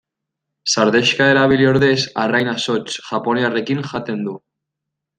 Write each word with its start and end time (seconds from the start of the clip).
Sardexka 0.75 1.27
erabili 1.33 1.67
ordez 1.73 1.93
arraina 2.23 2.57
zotz 2.65 2.99
japoniarrekin 3.13 3.89
jaten 3.93 4.29
du. 4.31 4.39